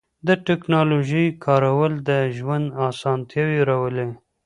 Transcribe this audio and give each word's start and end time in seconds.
د 0.27 0.29
تکنالوژۍ 0.47 1.25
کارول 1.45 1.93
د 2.09 2.11
ژوند 2.37 2.65
آسانتیاوې 2.89 3.59
راولي. 3.69 4.09